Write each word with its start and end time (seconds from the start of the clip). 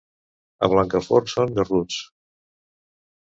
A 0.67 0.69
Blancafort 0.71 1.29
són 1.33 1.53
garruts. 1.59 2.01